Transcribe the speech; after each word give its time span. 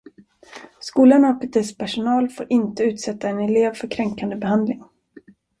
Skolan 0.79 1.25
och 1.25 1.45
dess 1.51 1.77
personal 1.77 2.29
får 2.29 2.45
inte 2.49 2.83
utsätta 2.83 3.29
en 3.29 3.39
elev 3.39 3.73
för 3.73 3.87
kränkande 3.87 4.35
behandling. 4.35 4.83